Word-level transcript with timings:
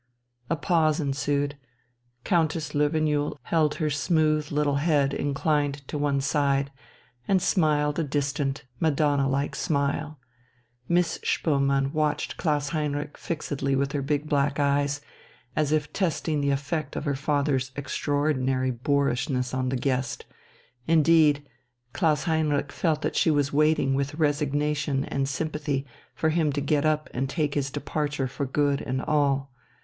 A 0.49 0.55
pause 0.55 0.99
ensued. 0.99 1.59
Countess 2.23 2.71
Löwenjoul 2.71 3.37
held 3.43 3.75
her 3.75 3.91
smooth 3.91 4.51
little 4.51 4.77
head 4.77 5.13
inclined 5.13 5.87
to 5.89 5.95
one 5.95 6.21
side, 6.21 6.71
and 7.27 7.39
smiled 7.39 7.99
a 7.99 8.03
distant 8.03 8.63
Madonna 8.79 9.29
like 9.29 9.55
smile. 9.55 10.19
Miss 10.89 11.19
Spoelmann 11.21 11.93
watched 11.93 12.35
Klaus 12.35 12.69
Heinrich 12.69 13.15
fixedly 13.15 13.75
with 13.75 13.91
her 13.91 14.01
big 14.01 14.27
black 14.27 14.59
eyes, 14.59 15.01
as 15.55 15.71
if 15.71 15.93
testing 15.93 16.41
the 16.41 16.49
effect 16.49 16.95
of 16.95 17.05
her 17.05 17.13
father's 17.13 17.71
extraordinary 17.75 18.71
boorishness 18.71 19.53
on 19.53 19.69
the 19.69 19.75
guest, 19.77 20.25
indeed, 20.87 21.47
Klaus 21.93 22.23
Heinrich 22.23 22.71
felt 22.71 23.03
that 23.03 23.15
she 23.15 23.29
was 23.29 23.53
waiting 23.53 23.93
with 23.93 24.15
resignation 24.15 25.05
and 25.05 25.29
sympathy 25.29 25.85
for 26.15 26.29
him 26.29 26.51
to 26.53 26.59
get 26.61 26.85
up 26.87 27.07
and 27.13 27.29
take 27.29 27.53
his 27.53 27.69
departure 27.69 28.27
for 28.27 28.47
good 28.47 28.81
and 28.81 28.99
all. 29.03 29.51